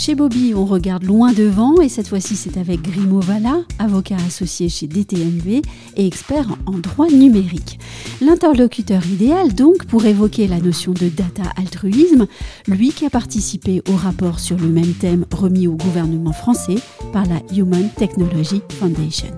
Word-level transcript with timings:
Chez 0.00 0.14
Bobby, 0.14 0.54
on 0.56 0.64
regarde 0.64 1.02
loin 1.04 1.34
devant 1.34 1.78
et 1.82 1.90
cette 1.90 2.08
fois-ci 2.08 2.34
c'est 2.34 2.56
avec 2.56 2.80
Grimo 2.80 3.20
Valla, 3.20 3.58
avocat 3.78 4.16
associé 4.26 4.70
chez 4.70 4.86
DTMV 4.86 5.60
et 5.94 6.06
expert 6.06 6.46
en 6.64 6.78
droit 6.78 7.08
numérique. 7.08 7.78
L'interlocuteur 8.22 9.04
idéal 9.04 9.52
donc 9.52 9.84
pour 9.84 10.06
évoquer 10.06 10.46
la 10.46 10.58
notion 10.58 10.92
de 10.92 11.10
data 11.10 11.42
altruisme, 11.58 12.28
lui 12.66 12.92
qui 12.92 13.04
a 13.04 13.10
participé 13.10 13.82
au 13.90 13.94
rapport 13.94 14.40
sur 14.40 14.56
le 14.56 14.68
même 14.68 14.94
thème 14.94 15.26
remis 15.34 15.66
au 15.66 15.74
gouvernement 15.74 16.32
français 16.32 16.76
par 17.12 17.26
la 17.26 17.42
Human 17.54 17.90
Technology 17.98 18.62
Foundation. 18.78 19.28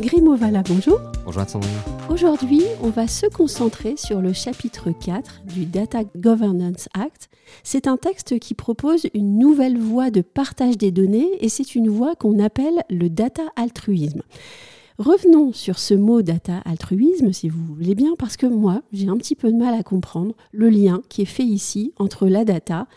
Grimo 0.00 0.34
Valla, 0.34 0.64
bonjour. 0.66 0.98
Bonjour 1.24 1.48
Sandrine. 1.48 1.91
Aujourd'hui, 2.12 2.60
on 2.82 2.90
va 2.90 3.08
se 3.08 3.24
concentrer 3.24 3.94
sur 3.96 4.20
le 4.20 4.34
chapitre 4.34 4.90
4 4.90 5.44
du 5.46 5.64
Data 5.64 6.00
Governance 6.14 6.90
Act. 6.92 7.30
C'est 7.62 7.86
un 7.86 7.96
texte 7.96 8.38
qui 8.38 8.52
propose 8.52 9.06
une 9.14 9.38
nouvelle 9.38 9.78
voie 9.78 10.10
de 10.10 10.20
partage 10.20 10.76
des 10.76 10.90
données 10.90 11.30
et 11.40 11.48
c'est 11.48 11.74
une 11.74 11.88
voie 11.88 12.14
qu'on 12.14 12.38
appelle 12.38 12.84
le 12.90 13.08
data 13.08 13.44
altruisme. 13.56 14.20
Revenons 14.98 15.54
sur 15.54 15.78
ce 15.78 15.94
mot 15.94 16.20
data 16.20 16.58
altruisme, 16.66 17.32
si 17.32 17.48
vous 17.48 17.64
voulez 17.64 17.94
bien, 17.94 18.12
parce 18.18 18.36
que 18.36 18.46
moi, 18.46 18.82
j'ai 18.92 19.08
un 19.08 19.16
petit 19.16 19.34
peu 19.34 19.50
de 19.50 19.56
mal 19.56 19.72
à 19.72 19.82
comprendre 19.82 20.34
le 20.52 20.68
lien 20.68 21.00
qui 21.08 21.22
est 21.22 21.24
fait 21.24 21.44
ici 21.44 21.94
entre 21.98 22.26
la 22.26 22.44
data 22.44 22.88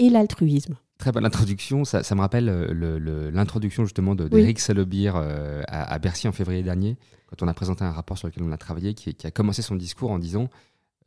et 0.00 0.10
l'altruisme. 0.10 0.74
Très 1.04 1.12
bonne 1.12 1.26
introduction. 1.26 1.84
Ça, 1.84 2.02
me 2.14 2.20
rappelle 2.20 2.48
euh, 2.48 3.30
l'introduction 3.30 3.84
justement 3.84 4.14
d'Eric 4.14 4.56
de, 4.70 4.86
euh, 5.14 5.62
à, 5.68 5.98
Bercy 5.98 6.26
en 6.28 6.32
février 6.32 6.62
dernier, 6.62 6.96
quand 7.26 7.42
on 7.42 7.46
a 7.46 7.52
présenté 7.52 7.84
un 7.84 7.90
rapport 7.90 8.16
sur 8.16 8.26
lequel 8.26 8.42
on 8.42 8.52
a 8.52 8.56
travaillé, 8.56 8.94
qui, 8.94 9.14
a 9.26 9.30
commencé 9.30 9.60
son 9.60 9.76
discours 9.76 10.12
en 10.12 10.18
disant 10.18 10.48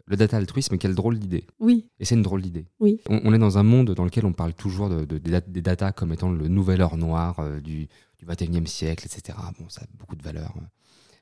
le 0.05 0.15
data 0.15 0.37
altruisme, 0.37 0.77
quelle 0.77 0.93
drôle 0.93 1.17
d'idée. 1.17 1.45
Oui. 1.59 1.89
Et 1.99 2.05
c'est 2.05 2.13
une 2.13 2.21
drôle 2.21 2.43
d'idée. 2.43 2.67
Oui. 2.79 3.01
On, 3.09 3.33
est 3.33 3.39
dans 3.39 3.57
un 3.57 3.63
monde 3.63 3.95
dans 3.95 4.05
lequel 4.05 4.27
on 4.27 4.33
parle 4.33 4.53
toujours 4.53 4.87
de, 4.87 5.03
des 5.03 5.61
data 5.63 5.91
comme 5.91 6.13
étant 6.13 6.29
le 6.29 6.47
nouvel 6.47 6.83
or 6.83 6.95
noir 6.95 7.39
euh, 7.39 7.59
du, 7.59 7.87
du 8.19 8.25
21e 8.27 8.67
siècle, 8.67 9.07
etc. 9.07 9.35
Bon, 9.59 9.67
ça 9.67 9.81
a 9.81 9.85
beaucoup 9.97 10.15
de 10.15 10.21
valeur. 10.21 10.53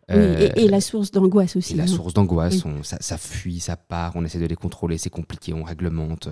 Oui, 0.09 0.17
et, 0.17 0.67
la 0.67 0.81
source 0.81 1.11
d'angoisse 1.11 1.55
aussi. 1.55 1.75
Et 1.75 1.77
la 1.77 1.87
source 1.87 2.13
d'angoisse, 2.13 2.61
ça, 2.83 2.97
ça, 2.99 3.17
fuit, 3.17 3.61
ça 3.61 3.77
part, 3.77 4.11
on 4.15 4.25
essaie 4.25 4.37
de 4.37 4.45
les 4.45 4.57
contrôler, 4.57 4.97
c'est 4.97 5.09
compliqué, 5.09 5.53
on 5.53 5.63
réglemente 5.63 6.27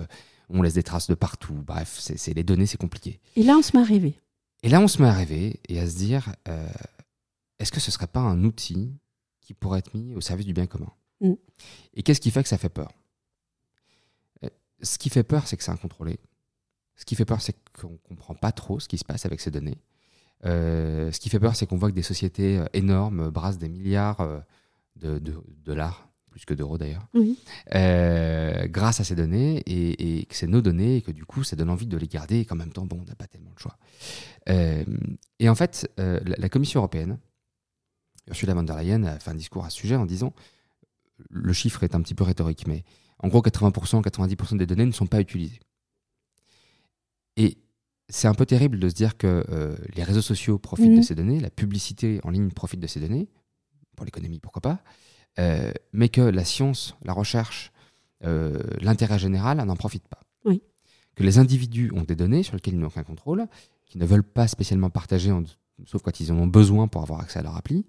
on 0.48 0.62
laisse 0.62 0.74
des 0.74 0.82
traces 0.82 1.08
de 1.08 1.14
partout. 1.14 1.54
Bref, 1.54 1.96
c'est 1.98 2.34
les 2.34 2.44
données, 2.44 2.66
c'est 2.66 2.76
compliqué. 2.78 3.20
Et 3.36 3.42
là, 3.42 3.56
on 3.56 3.62
se 3.62 3.76
met 3.76 3.82
à 3.82 3.86
rêver. 3.86 4.20
Et 4.62 4.68
là, 4.68 4.80
on 4.80 4.88
se 4.88 5.00
met 5.00 5.08
à 5.08 5.12
rêver 5.12 5.60
et 5.68 5.78
à 5.78 5.88
se 5.88 5.96
dire, 5.96 6.34
euh, 6.48 6.68
est-ce 7.58 7.72
que 7.72 7.80
ce 7.80 7.90
serait 7.90 8.06
pas 8.06 8.20
un 8.20 8.44
outil 8.44 8.92
qui 9.40 9.54
pourrait 9.54 9.80
être 9.80 9.94
mis 9.94 10.14
au 10.14 10.20
service 10.20 10.46
du 10.46 10.54
bien 10.54 10.66
commun? 10.66 10.92
Mm. 11.20 11.34
Et 11.94 12.02
qu'est-ce 12.02 12.20
qui 12.20 12.30
fait 12.30 12.42
que 12.42 12.48
ça 12.48 12.58
fait 12.58 12.68
peur? 12.68 12.90
Euh, 14.42 14.48
Ce 14.82 14.98
qui 14.98 15.10
fait 15.10 15.22
peur, 15.22 15.46
c'est 15.46 15.56
que 15.56 15.64
c'est 15.64 15.70
incontrôlé. 15.70 16.18
Ce 16.96 17.04
qui 17.04 17.14
fait 17.14 17.24
peur, 17.24 17.40
c'est 17.40 17.56
qu'on 17.78 17.90
ne 17.90 17.96
comprend 17.96 18.34
pas 18.34 18.52
trop 18.52 18.80
ce 18.80 18.88
qui 18.88 18.98
se 18.98 19.04
passe 19.04 19.26
avec 19.26 19.40
ces 19.40 19.50
données. 19.50 19.78
Euh, 20.44 21.10
ce 21.10 21.20
qui 21.20 21.28
fait 21.28 21.40
peur, 21.40 21.56
c'est 21.56 21.66
qu'on 21.66 21.76
voit 21.76 21.90
que 21.90 21.96
des 21.96 22.02
sociétés 22.02 22.62
énormes 22.72 23.30
brassent 23.30 23.58
des 23.58 23.68
milliards 23.68 24.44
de 24.96 25.20
dollars 25.64 26.08
plus 26.34 26.44
que 26.46 26.54
d'euros 26.54 26.78
d'ailleurs, 26.78 27.06
euh, 27.76 28.66
grâce 28.66 28.98
à 28.98 29.04
ces 29.04 29.14
données 29.14 29.62
et, 29.66 30.24
que 30.26 30.34
c'est 30.34 30.48
nos 30.48 30.62
données 30.62 30.96
et 30.96 31.00
que 31.00 31.12
du 31.12 31.24
coup 31.24 31.44
ça 31.44 31.54
donne 31.54 31.70
envie 31.70 31.86
de 31.86 31.96
les 31.96 32.08
garder 32.08 32.40
et 32.40 32.44
qu'en 32.44 32.56
même 32.56 32.72
temps, 32.72 32.84
bon, 32.86 32.98
on 33.00 33.04
n'a 33.04 33.14
pas 33.14 33.28
tellement 33.28 33.52
de 33.52 33.58
choix. 33.60 33.78
Euh, 34.48 34.82
et 35.38 35.48
en 35.48 35.54
fait, 35.54 35.88
euh, 36.00 36.18
la, 36.24 36.48
Commission 36.48 36.80
européenne, 36.80 37.20
Ursula 38.26 38.52
von 38.52 38.64
der 38.64 38.76
Leyen 38.76 39.04
a 39.04 39.20
fait 39.20 39.30
un 39.30 39.36
discours 39.36 39.64
à 39.64 39.70
ce 39.70 39.76
sujet 39.76 39.94
en 39.94 40.06
disant, 40.06 40.34
le 41.30 41.52
chiffre 41.52 41.84
est 41.84 41.94
un 41.94 42.02
petit 42.02 42.16
peu 42.16 42.24
rhétorique, 42.24 42.66
mais 42.66 42.82
en 43.20 43.28
gros 43.28 43.40
80%, 43.40 44.02
90% 44.02 44.56
des 44.56 44.66
données 44.66 44.86
ne 44.86 44.90
sont 44.90 45.06
pas 45.06 45.20
utilisées. 45.20 45.60
Et 47.36 47.58
c'est 48.08 48.26
un 48.26 48.34
peu 48.34 48.44
terrible 48.44 48.80
de 48.80 48.88
se 48.88 48.94
dire 48.94 49.16
que 49.16 49.76
les 49.94 50.02
réseaux 50.02 50.20
sociaux 50.20 50.58
profitent 50.58 50.94
de 50.94 50.98
mmh. 50.98 51.02
ces 51.04 51.14
données, 51.14 51.38
la 51.38 51.50
publicité 51.50 52.18
en 52.24 52.30
ligne 52.30 52.50
profite 52.50 52.80
de 52.80 52.88
ces 52.88 52.98
données, 52.98 53.28
pour 53.94 54.04
l'économie 54.04 54.40
pourquoi 54.40 54.62
pas, 54.62 54.82
euh, 55.38 55.72
mais 55.92 56.08
que 56.08 56.20
la 56.20 56.44
science, 56.44 56.96
la 57.02 57.12
recherche, 57.12 57.72
euh, 58.24 58.58
l'intérêt 58.80 59.18
général 59.18 59.58
n'en 59.58 59.76
profitent 59.76 60.08
pas. 60.08 60.20
Oui. 60.44 60.62
Que 61.14 61.22
les 61.22 61.38
individus 61.38 61.90
ont 61.94 62.02
des 62.02 62.16
données 62.16 62.42
sur 62.42 62.54
lesquelles 62.54 62.74
ils 62.74 62.80
n'ont 62.80 62.88
aucun 62.88 63.02
contrôle, 63.02 63.46
qui 63.86 63.98
ne 63.98 64.06
veulent 64.06 64.24
pas 64.24 64.48
spécialement 64.48 64.90
partager, 64.90 65.32
sauf 65.86 66.02
quand 66.02 66.20
ils 66.20 66.32
en 66.32 66.38
ont 66.38 66.46
besoin 66.46 66.88
pour 66.88 67.02
avoir 67.02 67.20
accès 67.20 67.38
à 67.38 67.42
leur 67.42 67.56
appli, 67.56 67.84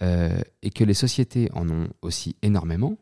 euh, 0.00 0.40
et 0.62 0.70
que 0.70 0.84
les 0.84 0.94
sociétés 0.94 1.50
en 1.52 1.68
ont 1.68 1.88
aussi 2.02 2.36
énormément, 2.42 2.96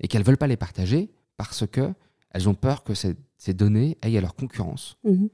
et 0.00 0.08
qu'elles 0.08 0.22
ne 0.22 0.26
veulent 0.26 0.36
pas 0.36 0.46
les 0.46 0.56
partager 0.56 1.10
parce 1.36 1.66
qu'elles 1.66 2.48
ont 2.48 2.54
peur 2.54 2.82
que 2.84 2.94
ces, 2.94 3.14
données 3.54 3.96
aillent 4.02 4.18
à 4.18 4.20
leur 4.20 4.34
concurrence. 4.34 4.96
Mhm. 5.04 5.28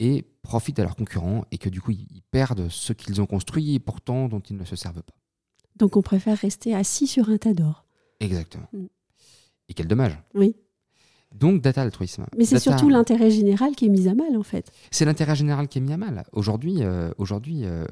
et 0.00 0.24
profitent 0.42 0.80
à 0.80 0.82
leurs 0.82 0.96
concurrents 0.96 1.44
et 1.52 1.56
que 1.56 1.68
du 1.68 1.80
coup 1.80 1.92
ils 1.92 2.22
perdent 2.32 2.68
ce 2.68 2.92
qu'ils 2.92 3.20
ont 3.20 3.26
construit 3.26 3.74
et 3.74 3.78
pourtant 3.78 4.28
dont 4.28 4.40
ils 4.40 4.56
ne 4.56 4.64
se 4.64 4.74
servent 4.74 5.04
pas. 5.04 5.14
Donc 5.76 5.96
on 5.96 6.02
préfère 6.02 6.38
rester 6.38 6.74
assis 6.74 7.06
sur 7.06 7.28
un 7.28 7.38
tas 7.38 7.54
d'or. 7.54 7.84
Exactement. 8.20 8.68
Mm. 8.72 8.86
Et 9.68 9.74
quel 9.74 9.86
dommage. 9.86 10.18
Oui. 10.34 10.56
Donc 11.34 11.62
data 11.62 11.82
altruisme. 11.82 12.26
Mais 12.36 12.44
c'est 12.44 12.60
surtout 12.60 12.88
l'intérêt 12.88 13.30
général 13.30 13.74
qui 13.74 13.86
est 13.86 13.88
mis 13.88 14.08
à 14.08 14.14
mal 14.14 14.36
en 14.36 14.42
fait. 14.44 14.70
C'est 14.90 15.04
l'intérêt 15.04 15.34
général 15.34 15.66
qui 15.68 15.78
est 15.78 15.80
mis 15.80 15.92
à 15.92 15.96
mal. 15.96 16.24
Aujourd'hui, 16.32 16.82
euh, 16.82 17.10
aujourd'hui 17.18 17.64
euh, 17.64 17.84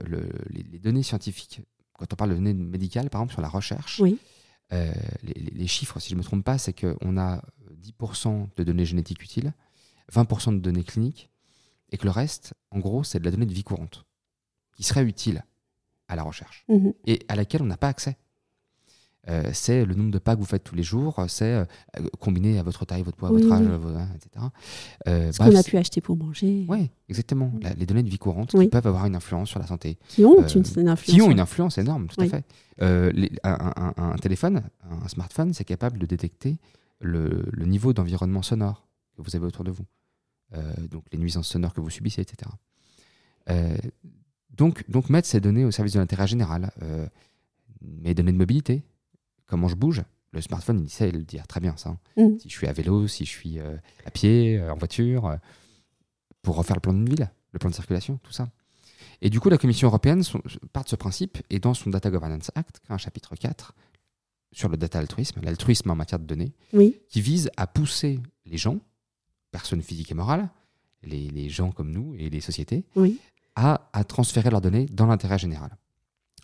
les, 0.50 0.78
données 0.78 1.02
scientifiques, 1.02 1.60
quand 1.98 2.12
on 2.12 2.16
parle 2.16 2.30
de 2.30 2.36
données 2.36 2.54
médicales, 2.54 3.10
par 3.10 3.20
exemple 3.20 3.32
sur 3.32 3.42
la 3.42 3.48
recherche, 3.48 4.00
oui. 4.00 4.18
Euh, 4.72 4.90
les, 5.22 5.66
chiffres, 5.66 6.00
si 6.00 6.08
je 6.08 6.14
ne 6.14 6.20
me 6.20 6.24
trompe 6.24 6.44
pas, 6.44 6.56
c'est 6.56 6.72
qu'on 6.72 7.18
a 7.18 7.42
10% 8.00 8.48
de 8.56 8.64
données 8.64 8.86
génétiques 8.86 9.22
utiles, 9.22 9.52
20% 10.10 10.54
de 10.54 10.60
données 10.60 10.84
cliniques, 10.84 11.28
et 11.90 11.98
que 11.98 12.04
le 12.04 12.10
reste, 12.10 12.54
en 12.70 12.78
gros, 12.78 13.04
c'est 13.04 13.18
de 13.18 13.24
la 13.24 13.32
donnée 13.32 13.44
de 13.44 13.52
vie 13.52 13.64
courante, 13.64 14.06
qui 14.74 14.82
serait 14.82 15.02
utile 15.04 15.44
à 16.08 16.16
la 16.16 16.22
recherche 16.22 16.64
mhm. 16.68 16.92
et 17.06 17.20
à 17.28 17.36
laquelle 17.36 17.62
on 17.62 17.66
n'a 17.66 17.76
pas 17.76 17.88
accès. 17.88 18.16
Euh, 19.28 19.50
c'est 19.52 19.84
le 19.84 19.94
nombre 19.94 20.10
de 20.10 20.18
pas 20.18 20.34
que 20.34 20.40
vous 20.40 20.46
faites 20.46 20.64
tous 20.64 20.74
les 20.74 20.82
jours, 20.82 21.24
c'est 21.28 21.44
euh, 21.54 21.64
combiné 22.18 22.58
à 22.58 22.64
votre 22.64 22.84
taille, 22.84 23.02
votre 23.02 23.16
poids, 23.16 23.28
votre 23.30 23.52
âge, 23.52 23.64
hein, 23.64 24.08
etc. 24.16 24.46
Euh, 25.06 25.30
Ce 25.30 25.38
qu'on 25.38 25.54
a 25.54 25.62
pu 25.62 25.76
acheter 25.76 26.00
pour 26.00 26.16
manger. 26.16 26.66
Oui, 26.68 26.90
exactement. 27.08 27.52
les 27.78 27.86
données 27.86 28.02
de 28.02 28.08
vie 28.08 28.18
courante 28.18 28.50
qui 28.50 28.68
peuvent 28.68 28.86
avoir 28.86 29.06
une 29.06 29.14
influence 29.14 29.48
sur 29.48 29.60
la 29.60 29.66
santé. 29.66 29.96
Qui 30.08 30.24
ont 30.24 30.44
une, 30.44 30.88
influence. 30.88 31.02
Qui 31.02 31.22
ont 31.22 31.30
une 31.30 31.38
influence 31.38 31.78
énorme, 31.78 32.08
tout 32.08 32.20
à 32.20 32.26
fait. 32.26 32.44
un, 33.44 34.16
téléphone, 34.20 34.62
un 34.90 35.08
smartphone, 35.08 35.54
c'est 35.54 35.64
capable 35.64 35.98
de 35.98 36.06
détecter 36.06 36.58
le, 36.98 37.44
le 37.52 37.66
niveau 37.66 37.92
d'environnement 37.92 38.42
sonore 38.42 38.88
que 39.16 39.22
vous 39.22 39.36
avez 39.36 39.46
autour 39.46 39.62
de 39.62 39.70
vous. 39.70 39.84
donc 40.90 41.04
les 41.12 41.18
nuisances 41.18 41.46
sonores 41.46 41.74
que 41.74 41.80
vous 41.80 41.90
subissez, 41.90 42.22
etc. 42.22 42.50
Donc, 44.56 44.88
donc 44.90 45.08
mettre 45.08 45.28
ces 45.28 45.40
données 45.40 45.64
au 45.64 45.70
service 45.70 45.94
de 45.94 45.98
l'intérêt 45.98 46.26
général. 46.26 46.70
Euh, 46.82 47.06
mes 47.80 48.14
données 48.14 48.32
de 48.32 48.36
mobilité, 48.36 48.82
comment 49.46 49.68
je 49.68 49.74
bouge? 49.74 50.02
Le 50.32 50.40
smartphone, 50.40 50.80
il 50.80 50.88
sait 50.88 51.10
le 51.10 51.22
dire 51.22 51.46
très 51.46 51.60
bien, 51.60 51.76
ça. 51.76 51.90
Hein. 51.90 51.98
Mm. 52.16 52.38
Si 52.38 52.48
je 52.48 52.54
suis 52.54 52.66
à 52.66 52.72
vélo, 52.72 53.06
si 53.06 53.24
je 53.24 53.30
suis 53.30 53.58
euh, 53.58 53.76
à 54.06 54.10
pied, 54.10 54.58
euh, 54.58 54.72
en 54.72 54.76
voiture, 54.76 55.36
pour 56.42 56.56
refaire 56.56 56.76
le 56.76 56.80
plan 56.80 56.92
d'une 56.92 57.08
ville, 57.08 57.30
le 57.52 57.58
plan 57.58 57.70
de 57.70 57.74
circulation, 57.74 58.18
tout 58.22 58.32
ça. 58.32 58.50
Et 59.20 59.30
du 59.30 59.40
coup, 59.40 59.50
la 59.50 59.58
Commission 59.58 59.88
européenne 59.88 60.22
part 60.72 60.84
de 60.84 60.88
ce 60.88 60.96
principe 60.96 61.38
et 61.50 61.58
dans 61.58 61.74
son 61.74 61.90
Data 61.90 62.10
Governance 62.10 62.50
Act, 62.54 62.80
un 62.88 62.98
chapitre 62.98 63.36
4 63.36 63.74
sur 64.54 64.68
le 64.68 64.76
data 64.76 64.98
altruisme, 64.98 65.40
l'altruisme 65.42 65.90
en 65.90 65.94
matière 65.94 66.18
de 66.18 66.26
données, 66.26 66.52
qui 67.08 67.20
vise 67.22 67.50
à 67.56 67.66
pousser 67.66 68.20
les 68.44 68.58
gens, 68.58 68.80
personnes 69.50 69.80
physiques 69.80 70.10
et 70.10 70.14
morales, 70.14 70.50
les, 71.04 71.30
les 71.30 71.48
gens 71.48 71.72
comme 71.72 71.90
nous 71.90 72.14
et 72.16 72.28
les 72.28 72.40
sociétés, 72.40 72.84
oui 72.96 73.18
à, 73.54 74.04
transférer 74.08 74.50
leurs 74.50 74.60
données 74.60 74.86
dans 74.86 75.06
l'intérêt 75.06 75.38
général. 75.38 75.76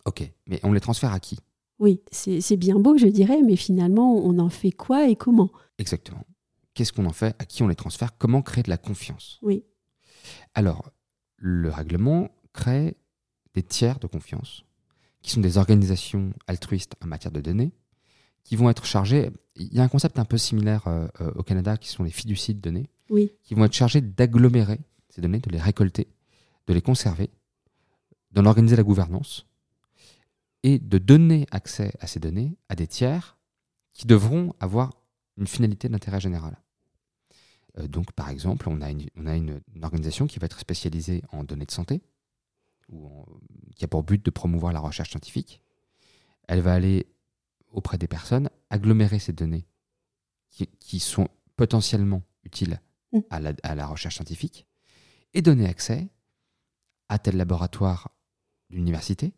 Ok, 0.05 0.31
mais 0.47 0.61
on 0.63 0.73
les 0.73 0.81
transfère 0.81 1.13
à 1.13 1.21
qui? 1.21 1.39
Oui, 1.79 2.01
c'est 2.11 2.57
bien 2.57 2.79
beau, 2.79 2.99
je 2.99 3.07
dirais, 3.07 3.41
mais 3.45 3.57
finalement, 3.57 4.15
on 4.17 4.39
en 4.39 4.49
fait 4.49 4.73
quoi 4.73 5.09
et 5.09 5.17
comment? 5.17 5.51
Exactement. 5.79 6.25
Qu'est-ce 6.75 6.93
qu'on 6.93 7.07
en 7.07 7.13
fait? 7.13 7.35
À 7.39 7.45
qui 7.45 7.63
on 7.63 7.69
les 7.69 7.77
transfère? 7.77 8.17
Comment 8.19 8.43
créer 8.43 8.63
de 8.63 8.71
la 8.71 8.79
confiance? 8.79 9.39
Oui. 9.43 9.65
Alors, 10.55 10.91
le 11.37 11.71
règlement 11.71 12.31
crée 12.53 12.97
des 13.55 13.63
tiers 13.63 13.99
de 13.99 14.07
confiance, 14.07 14.65
qui 15.23 15.31
sont 15.31 15.41
des 15.41 15.57
organisations 15.57 16.33
altruistes 16.47 16.95
en 17.03 17.07
matière 17.07 17.33
de 17.33 17.41
données, 17.41 17.73
qui 18.45 18.57
vont 18.57 18.71
être 18.71 18.85
chargées. 18.85 19.31
Il 19.57 19.73
y 19.73 19.79
a 19.79 19.83
un 19.83 19.89
concept 19.89 20.19
un 20.19 20.25
peu 20.25 20.39
similaire 20.39 20.87
euh, 20.89 21.07
euh, 21.21 21.31
au 21.37 21.43
Canada 21.43 21.77
qui 21.77 21.89
sont 21.89 22.03
les 22.03 22.11
fiducies 22.11 22.55
de 22.55 22.61
données, 22.61 22.89
oui. 23.11 23.33
qui 23.43 23.55
vont 23.55 23.65
être 23.65 23.75
chargées 23.75 24.01
d'agglomérer 24.01 24.81
ces 25.11 25.21
données, 25.21 25.41
de 25.41 25.51
les 25.51 25.61
récolter 25.61 26.09
de 26.69 26.75
les 26.75 26.83
conserver, 26.83 27.31
d'en 28.31 28.45
organiser 28.45 28.77
la 28.77 28.83
gouvernance 28.83 29.47
et 30.63 30.79
de 30.79 30.99
donner 30.99 31.47
accès 31.51 31.95
à 32.01 32.07
ces 32.07 32.21
données 32.21 32.57
à 32.69 32.75
des 32.75 32.87
tiers 32.87 33.39
qui 33.95 34.07
devront 34.07 34.55
avoir 34.61 34.93
une 35.39 35.47
finalité 35.47 35.89
d'intérêt 35.89 36.21
général. 36.21 36.59
Euh, 37.79 37.89
donc, 37.89 38.13
par 38.13 38.29
exemple, 38.29 38.69
on 38.69 38.83
a, 38.83 38.91
une, 38.91 39.07
on 39.17 39.27
a 39.27 39.35
une, 39.35 39.61
organisation 39.83 40.27
qui 40.27 40.39
va 40.39 40.45
être 40.45 40.61
spécialisée 40.61 41.23
en 41.33 41.43
données 41.43 41.65
de 41.65 41.71
santé, 41.71 42.03
ou 42.91 43.25
qui 43.77 43.85
a 43.85 43.89
pour 43.89 44.03
but 44.03 44.25
de 44.25 44.31
promouvoir 44.31 44.73
la 44.73 44.81
recherche 44.81 45.11
scientifique. 45.11 45.63
Elle 46.49 46.61
va 46.61 46.75
aller 46.75 47.07
auprès 47.71 47.99
des 47.99 48.09
personnes, 48.09 48.51
agglomérer 48.71 49.19
ces 49.19 49.33
données 49.33 49.67
qui, 50.81 51.01
sont 51.01 51.29
potentiellement 51.57 52.23
utiles 52.45 52.81
mmh. 53.13 53.19
à 53.31 53.41
la, 53.41 53.53
à 53.63 53.75
la 53.75 53.87
recherche 53.87 54.17
scientifique, 54.17 54.67
et 55.35 55.43
donner 55.43 55.67
accès 55.67 56.09
à 57.09 57.19
tel 57.19 57.37
laboratoire 57.37 58.11
d'université, 58.71 59.33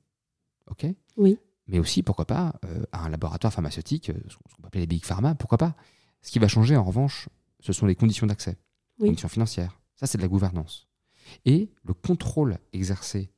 ok? 0.71 0.87
Oui. 1.17 1.39
Mais 1.67 1.79
aussi, 1.79 2.03
pourquoi 2.03 2.25
pas, 2.25 2.55
euh, 2.65 2.85
à 2.93 3.05
un 3.05 3.09
laboratoire 3.11 3.53
pharmaceutique, 3.53 4.11
ce 4.29 4.37
qu'on 4.37 4.67
appelle 4.67 4.81
les 4.81 4.87
big 4.87 5.05
pharma, 5.05 5.35
pourquoi 5.35 5.59
pas? 5.59 5.77
Ce 6.23 6.31
qui 6.33 6.39
va 6.39 6.49
changer, 6.49 6.77
en 6.77 6.85
revanche, 6.85 7.29
ce 7.61 7.73
sont 7.73 7.87
les 7.87 7.95
conditions 7.95 8.27
d'accès, 8.27 8.59
les 8.99 9.07
conditions 9.09 9.29
financières. 9.29 9.81
Ça, 9.95 10.07
c'est 10.07 10.19
de 10.19 10.23
la 10.23 10.29
gouvernance. 10.29 10.89
Et 11.45 11.71
le 11.85 11.95
contrôle 11.95 12.59
exercé 12.73 13.31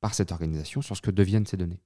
par 0.00 0.14
cette 0.14 0.32
organisation 0.32 0.82
sur 0.82 0.96
ce 0.96 1.02
que 1.02 1.10
deviennent 1.10 1.46
ces 1.46 1.56
données. 1.56 1.82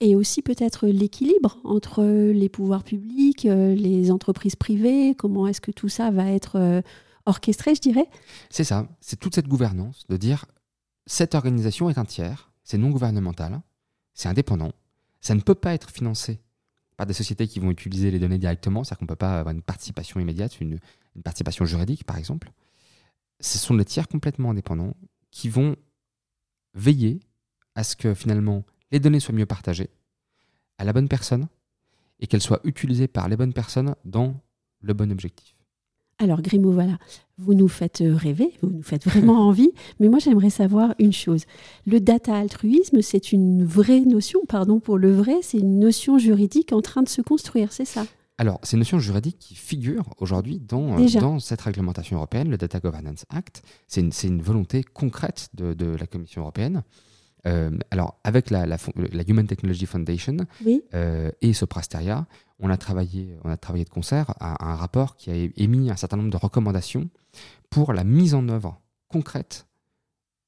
Et 0.00 0.14
aussi 0.14 0.42
peut-être 0.42 0.86
l'équilibre 0.86 1.58
entre 1.64 2.04
les 2.04 2.48
pouvoirs 2.48 2.84
publics, 2.84 3.46
euh, 3.46 3.74
les 3.74 4.10
entreprises 4.10 4.56
privées, 4.56 5.14
comment 5.16 5.46
est-ce 5.46 5.60
que 5.60 5.72
tout 5.72 5.88
ça 5.88 6.10
va 6.10 6.30
être 6.30 6.56
euh, 6.56 6.82
orchestré, 7.24 7.74
je 7.74 7.80
dirais? 7.80 8.08
C'est 8.50 8.64
ça, 8.64 8.88
c'est 9.00 9.18
toute 9.18 9.34
cette 9.34 9.48
gouvernance 9.48 10.06
de 10.08 10.16
dire 10.16 10.46
cette 11.06 11.34
organisation 11.34 11.88
est 11.88 11.98
un 11.98 12.04
tiers, 12.04 12.50
c'est 12.64 12.78
non 12.78 12.90
gouvernemental, 12.90 13.60
c'est 14.14 14.28
indépendant, 14.28 14.72
ça 15.20 15.34
ne 15.34 15.40
peut 15.40 15.54
pas 15.54 15.74
être 15.74 15.90
financé 15.90 16.40
par 16.96 17.06
des 17.06 17.12
sociétés 17.12 17.46
qui 17.46 17.60
vont 17.60 17.70
utiliser 17.70 18.10
les 18.10 18.18
données 18.18 18.38
directement, 18.38 18.82
c'est-à-dire 18.82 18.98
qu'on 18.98 19.04
ne 19.04 19.08
peut 19.08 19.16
pas 19.16 19.38
avoir 19.38 19.54
une 19.54 19.62
participation 19.62 20.18
immédiate, 20.18 20.60
une, 20.60 20.78
participation 21.24 21.64
juridique 21.64 22.04
par 22.04 22.16
exemple. 22.16 22.50
Ce 23.40 23.58
sont 23.58 23.74
des 23.74 23.84
tiers 23.84 24.08
complètement 24.08 24.50
indépendants 24.50 24.94
qui 25.30 25.48
vont 25.48 25.76
veiller 26.74 27.20
à 27.74 27.84
ce 27.84 27.96
que 27.96 28.14
finalement 28.14 28.64
les 28.90 29.00
données 29.00 29.20
soient 29.20 29.34
mieux 29.34 29.46
partagées 29.46 29.90
à 30.78 30.84
la 30.84 30.92
bonne 30.92 31.08
personne 31.08 31.48
et 32.20 32.26
qu'elles 32.26 32.42
soient 32.42 32.60
utilisées 32.64 33.08
par 33.08 33.28
les 33.28 33.36
bonnes 33.36 33.52
personnes 33.52 33.94
dans 34.04 34.40
le 34.80 34.94
bon 34.94 35.10
objectif. 35.10 35.55
Alors 36.18 36.40
Grimaud, 36.40 36.72
voilà, 36.72 36.98
vous 37.36 37.52
nous 37.52 37.68
faites 37.68 38.00
euh, 38.00 38.14
rêver, 38.14 38.52
vous 38.62 38.70
nous 38.70 38.82
faites 38.82 39.04
vraiment 39.04 39.38
envie, 39.48 39.70
mais 40.00 40.08
moi 40.08 40.18
j'aimerais 40.18 40.50
savoir 40.50 40.94
une 40.98 41.12
chose. 41.12 41.44
Le 41.86 42.00
data 42.00 42.34
altruisme, 42.34 43.02
c'est 43.02 43.32
une 43.32 43.64
vraie 43.64 44.00
notion, 44.00 44.40
pardon 44.48 44.80
pour 44.80 44.96
le 44.96 45.12
vrai, 45.12 45.36
c'est 45.42 45.58
une 45.58 45.78
notion 45.78 46.18
juridique 46.18 46.72
en 46.72 46.80
train 46.80 47.02
de 47.02 47.08
se 47.08 47.20
construire, 47.20 47.70
c'est 47.72 47.84
ça? 47.84 48.06
Alors, 48.38 48.60
c'est 48.62 48.72
une 48.72 48.80
notion 48.80 48.98
juridique 48.98 49.38
qui 49.38 49.54
figure 49.54 50.04
aujourd'hui 50.18 50.58
dans, 50.58 50.98
euh, 50.98 51.20
dans 51.20 51.38
cette 51.38 51.60
réglementation 51.62 52.16
européenne, 52.16 52.50
le 52.50 52.58
Data 52.58 52.80
Governance 52.80 53.24
Act. 53.30 53.62
C'est 53.86 54.02
une, 54.02 54.12
une, 54.24 54.42
volonté 54.42 54.82
concrète 54.84 55.48
de, 55.54 55.72
de 55.72 55.86
la 55.86 56.06
Commission 56.06 56.42
européenne 56.42 56.82
euh, 57.46 57.70
alors, 57.90 58.18
avec 58.24 58.50
la, 58.50 58.66
Human 59.28 59.46
Technology 59.46 59.86
Foundation 59.86 60.36
euh, 60.94 61.30
et 61.40 61.52
Soprasteria, 61.52 62.26
on 62.58 62.70
a, 62.70 62.76
travaillé, 62.76 63.36
on 63.44 63.50
a 63.50 63.56
travaillé 63.56 63.84
de 63.84 63.90
concert 63.90 64.34
à, 64.40 64.70
un 64.70 64.74
rapport 64.74 65.16
qui 65.16 65.30
a 65.30 65.34
émis 65.56 65.90
un 65.90 65.96
certain 65.96 66.16
nombre 66.16 66.30
de 66.30 66.36
recommandations 66.36 67.08
pour 67.70 67.92
la 67.92 68.04
mise 68.04 68.34
en 68.34 68.48
œuvre 68.48 68.80
concrète 69.08 69.66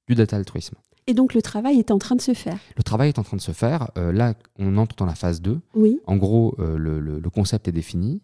du 0.09 0.15
data 0.15 0.37
altruisme. 0.37 0.77
Et 1.07 1.15
donc 1.15 1.35
le 1.35 1.41
travail 1.41 1.79
est 1.79 1.91
en 1.91 1.99
train 1.99 2.17
de 2.17 2.21
se 2.21 2.35
faire 2.35 2.59
Le 2.77 2.83
travail 2.83 3.09
est 3.09 3.19
en 3.19 3.23
train 3.23 3.37
de 3.37 3.43
se 3.43 3.53
faire. 3.53 3.91
Euh, 3.97 4.13
là, 4.13 4.35
on 4.59 4.77
entre 4.77 4.97
dans 4.97 5.07
la 5.07 5.15
phase 5.15 5.41
2. 5.41 5.61
Oui. 5.75 6.01
En 6.07 6.17
gros, 6.17 6.57
le, 6.59 7.21
concept 7.31 7.69
est 7.69 7.73
défini. 7.73 8.21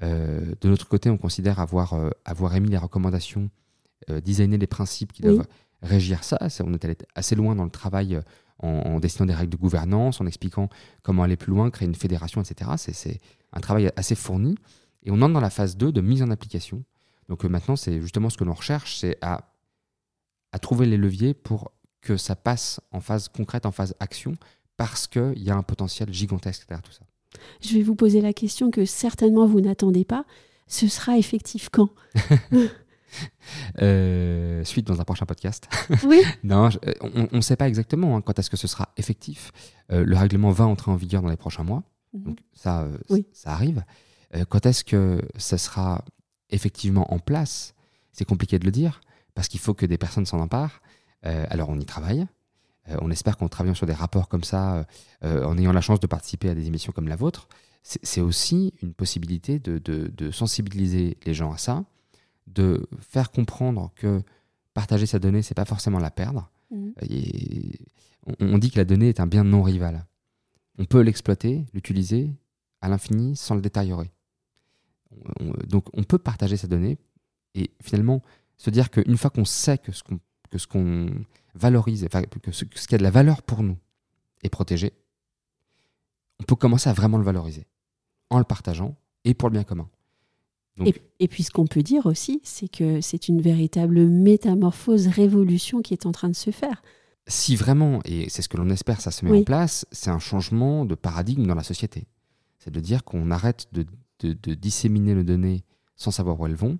de 0.00 0.68
notre 0.68 0.88
côté, 0.88 1.10
on 1.10 1.16
considère 1.16 1.60
avoir, 1.60 1.94
avoir 2.24 2.54
émis 2.54 2.68
les 2.68 2.76
recommandations, 2.76 3.50
designé 4.24 4.58
les 4.58 4.66
principes 4.66 5.12
qui 5.12 5.22
doivent 5.22 5.46
régir 5.82 6.24
ça. 6.24 6.38
On 6.64 6.74
est 6.74 6.84
allé 6.84 6.96
assez 7.14 7.34
loin 7.34 7.54
dans 7.54 7.64
le 7.64 7.70
travail 7.70 8.16
euh, 8.16 8.22
en, 8.58 8.98
dessinant 9.00 9.26
des 9.26 9.34
règles 9.34 9.52
de 9.52 9.56
gouvernance, 9.56 10.20
en 10.20 10.26
expliquant 10.26 10.68
comment 11.02 11.22
aller 11.22 11.36
plus 11.36 11.50
loin, 11.50 11.70
créer 11.70 11.86
une 11.86 11.94
fédération, 11.94 12.42
etc. 12.42 12.72
C'est 12.76 13.20
un 13.52 13.60
travail 13.60 13.90
assez 13.96 14.14
fourni. 14.14 14.56
Et 15.04 15.10
on 15.10 15.22
entre 15.22 15.34
dans 15.34 15.40
la 15.40 15.50
phase 15.50 15.76
2 15.76 15.92
de 15.92 16.00
mise 16.00 16.22
en 16.22 16.30
application. 16.30 16.84
Donc 17.28 17.44
euh, 17.44 17.48
maintenant, 17.48 17.76
c'est 17.76 18.00
justement 18.00 18.30
ce 18.30 18.36
que 18.36 18.44
l'on 18.44 18.54
recherche, 18.54 18.98
c'est 18.98 19.16
à, 19.22 19.52
à 20.52 20.58
trouver 20.58 20.86
les 20.86 20.96
leviers 20.96 21.34
pour 21.34 21.72
que 22.00 22.16
ça 22.16 22.36
passe 22.36 22.80
en 22.90 23.00
phase 23.00 23.28
concrète, 23.28 23.66
en 23.66 23.72
phase 23.72 23.94
action, 24.00 24.34
parce 24.76 25.06
qu'il 25.06 25.42
y 25.42 25.50
a 25.50 25.56
un 25.56 25.62
potentiel 25.62 26.12
gigantesque 26.12 26.66
derrière 26.68 26.82
tout 26.82 26.92
ça. 26.92 27.04
Je 27.60 27.74
vais 27.74 27.82
vous 27.82 27.94
poser 27.94 28.20
la 28.20 28.32
question 28.32 28.70
que 28.70 28.84
certainement 28.84 29.46
vous 29.46 29.60
n'attendez 29.60 30.04
pas. 30.04 30.24
Ce 30.66 30.88
sera 30.88 31.18
effectif 31.18 31.68
quand? 31.70 31.90
Euh, 33.82 34.64
suite 34.64 34.86
dans 34.86 35.00
un 35.00 35.04
prochain 35.04 35.26
podcast. 35.26 35.68
Oui. 36.04 36.20
non, 36.42 36.68
euh, 36.86 36.92
on 37.00 37.36
ne 37.36 37.40
sait 37.40 37.56
pas 37.56 37.68
exactement 37.68 38.16
hein, 38.16 38.20
quand 38.22 38.38
est-ce 38.38 38.50
que 38.50 38.56
ce 38.56 38.66
sera 38.66 38.88
effectif. 38.96 39.52
Euh, 39.92 40.04
le 40.04 40.16
règlement 40.16 40.50
va 40.50 40.66
entrer 40.66 40.90
en 40.90 40.96
vigueur 40.96 41.22
dans 41.22 41.28
les 41.28 41.36
prochains 41.36 41.64
mois. 41.64 41.82
Mhm. 42.12 42.22
Donc 42.24 42.38
ça, 42.52 42.88
ça 43.32 43.52
arrive. 43.52 43.84
quand 44.48 44.66
est-ce 44.66 44.84
que 44.84 45.22
ce 45.36 45.56
sera 45.56 46.04
effectivement 46.50 47.12
en 47.12 47.18
place 47.18 47.74
C'est 48.12 48.24
compliqué 48.24 48.58
de 48.58 48.64
le 48.64 48.70
dire 48.70 49.00
parce 49.34 49.48
qu'il 49.48 49.60
faut 49.60 49.74
que 49.74 49.86
des 49.86 49.98
personnes 49.98 50.26
s'en 50.26 50.40
emparent. 50.40 50.80
alors 51.22 51.68
on 51.68 51.78
y 51.78 51.84
travaille. 51.84 52.26
on 53.00 53.10
espère 53.10 53.36
qu'en 53.36 53.48
travaillant 53.48 53.74
sur 53.74 53.86
des 53.86 53.92
rapports 53.94 54.28
comme 54.28 54.44
ça, 54.44 54.86
en 55.22 55.56
ayant 55.58 55.72
la 55.72 55.80
chance 55.82 56.00
de 56.00 56.06
participer 56.06 56.48
à 56.50 56.54
des 56.54 56.66
émissions 56.66 56.92
comme 56.92 57.08
la 57.08 57.16
vôtre, 57.16 57.48
c'est 57.82 58.20
aussi 58.20 58.74
une 58.82 58.94
possibilité 58.94 59.58
de, 59.58 59.78
de 59.78 60.30
sensibiliser 60.30 61.16
les 61.24 61.34
gens 61.34 61.52
à 61.52 61.58
ça 61.58 61.84
de 62.54 62.88
faire 63.00 63.30
comprendre 63.30 63.92
que 63.96 64.22
partager 64.74 65.06
sa 65.06 65.18
donnée, 65.18 65.42
c'est 65.42 65.54
pas 65.54 65.64
forcément 65.64 65.98
la 65.98 66.10
perdre. 66.10 66.50
Mmh. 66.70 66.90
Et 67.02 67.78
on, 68.40 68.58
dit 68.58 68.70
que 68.70 68.78
la 68.78 68.84
donnée 68.84 69.08
est 69.08 69.20
un 69.20 69.26
bien 69.26 69.44
non 69.44 69.62
rival. 69.62 70.06
On 70.78 70.84
peut 70.84 71.00
l'exploiter, 71.00 71.64
l'utiliser 71.74 72.30
à 72.80 72.88
l'infini 72.88 73.36
sans 73.36 73.54
le 73.54 73.60
détériorer. 73.60 74.12
donc 75.66 75.86
on 75.94 76.04
peut 76.04 76.18
partager 76.18 76.56
sa 76.56 76.68
donnée 76.68 76.98
et 77.54 77.70
finalement 77.82 78.22
se 78.56 78.70
dire 78.70 78.90
qu'une 78.90 79.16
fois 79.16 79.30
qu'on 79.30 79.44
sait 79.44 79.78
que 79.78 79.92
ce 79.92 80.02
qu'on 80.02 80.20
que 80.50 80.58
ce 80.58 80.66
qu'on 80.66 81.10
valorise, 81.54 82.04
enfin, 82.04 82.22
que 82.22 82.52
ce, 82.52 82.64
ce 82.74 82.86
qui 82.86 82.94
a 82.94 82.98
de 82.98 83.02
la 83.02 83.10
valeur 83.10 83.42
pour 83.42 83.62
nous 83.62 83.76
est 84.42 84.48
protégé, 84.48 84.92
on 86.40 86.44
peut 86.44 86.56
commencer 86.56 86.88
à 86.88 86.92
vraiment 86.92 87.18
le 87.18 87.24
valoriser 87.24 87.66
en 88.30 88.38
le 88.38 88.44
partageant 88.44 88.96
et 89.24 89.34
pour 89.34 89.48
le 89.48 89.54
bien 89.54 89.64
commun. 89.64 89.88
Et, 90.86 91.28
puis 91.28 91.42
ce 91.42 91.50
qu'on 91.50 91.66
peut 91.66 91.82
dire 91.82 92.06
aussi, 92.06 92.40
c'est 92.44 92.68
que 92.68 93.00
c'est 93.00 93.28
une 93.28 93.40
véritable 93.40 94.06
métamorphose, 94.06 95.08
révolution 95.08 95.82
qui 95.82 95.94
est 95.94 96.06
en 96.06 96.12
train 96.12 96.28
de 96.28 96.36
se 96.36 96.50
faire. 96.50 96.82
Si 97.26 97.56
vraiment, 97.56 98.00
et 98.04 98.28
c'est 98.28 98.42
ce 98.42 98.48
que 98.48 98.56
l'on 98.56 98.70
espère, 98.70 99.00
ça 99.00 99.10
se 99.10 99.24
met 99.24 99.40
en 99.40 99.44
place, 99.44 99.86
c'est 99.90 100.10
un 100.10 100.18
changement 100.18 100.84
de 100.84 100.94
paradigme 100.94 101.46
dans 101.46 101.54
la 101.54 101.62
société. 101.62 102.06
C'est 102.58 102.70
de 102.70 102.80
dire 102.80 103.04
qu'on 103.04 103.30
arrête 103.30 103.68
de, 103.72 103.84
disséminer 104.54 105.14
nos 105.14 105.22
données 105.22 105.62
sans 105.94 106.10
savoir 106.10 106.40
où 106.40 106.46
elles 106.46 106.54
vont, 106.54 106.78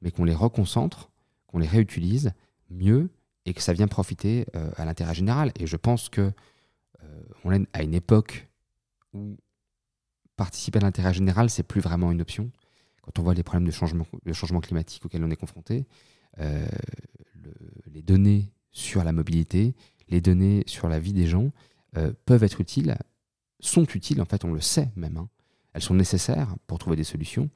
mais 0.00 0.10
qu'on 0.10 0.24
les 0.24 0.34
reconcentre, 0.34 1.10
qu'on 1.46 1.58
les 1.58 1.66
réutilise 1.66 2.32
mieux 2.70 3.10
et 3.44 3.54
que 3.54 3.62
ça 3.62 3.72
vient 3.72 3.88
profiter 3.88 4.46
euh, 4.56 4.70
à 4.76 4.84
l'intérêt 4.84 5.14
général. 5.14 5.52
Et 5.58 5.66
je 5.66 5.76
pense 5.76 6.08
que 6.08 6.32
euh, 7.02 7.22
on 7.44 7.52
est 7.52 7.66
à 7.72 7.82
une 7.82 7.94
époque 7.94 8.48
où 9.12 9.36
participer 10.36 10.78
à 10.78 10.82
l'intérêt 10.82 11.12
général, 11.12 11.50
c'est 11.50 11.62
plus 11.62 11.80
vraiment 11.80 12.12
une 12.12 12.20
option 12.22 12.50
quand 13.08 13.20
on 13.20 13.24
voit 13.24 13.34
les 13.34 13.42
problèmes 13.42 13.66
de 13.66 13.72
changement, 13.72 14.06
de 14.24 14.32
changement 14.32 14.60
climatique 14.60 15.04
auxquels 15.06 15.24
on 15.24 15.30
est 15.30 15.36
confronté, 15.36 15.86
euh, 16.40 16.66
les 17.86 18.02
données 18.02 18.52
sur 18.70 19.02
la 19.02 19.12
mobilité, 19.12 19.74
les 20.08 20.20
données 20.20 20.62
sur 20.66 20.88
la 20.88 21.00
vie 21.00 21.14
des 21.14 21.26
gens 21.26 21.50
euh, 21.96 22.12
peuvent 22.26 22.44
être 22.44 22.60
utiles, 22.60 22.96
sont 23.60 23.84
utiles, 23.84 24.20
en 24.20 24.26
fait, 24.26 24.44
on 24.44 24.52
le 24.52 24.60
sait 24.60 24.90
même. 24.94 25.16
Hein. 25.16 25.28
Elles 25.72 25.82
sont 25.82 25.94
nécessaires 25.94 26.54
pour 26.66 26.78
trouver 26.78 26.96
des 26.96 27.04
solutions, 27.04 27.48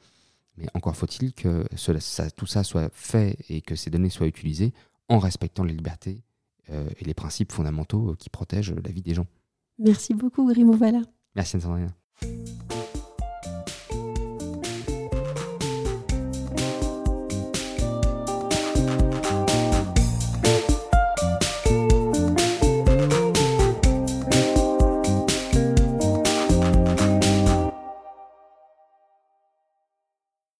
mais 0.56 0.66
encore 0.72 0.96
faut-il 0.96 1.34
que 1.34 1.66
tout 2.34 2.46
ça 2.46 2.64
soit 2.64 2.90
fait 2.94 3.36
et 3.50 3.60
que 3.60 3.76
ces 3.76 3.90
données 3.90 4.10
soient 4.10 4.26
utilisées 4.26 4.72
en 5.08 5.18
respectant 5.18 5.64
les 5.64 5.74
libertés 5.74 6.22
euh, 6.70 6.88
et 6.98 7.04
les 7.04 7.14
principes 7.14 7.52
fondamentaux 7.52 8.14
qui 8.18 8.30
protègent 8.30 8.74
la 8.74 8.90
vie 8.90 9.02
des 9.02 9.14
gens. 9.14 9.26
Merci 9.78 10.14
beaucoup, 10.14 10.48
Grimaud 10.48 10.78
Merci, 11.34 11.60
Sandrine. 11.60 11.92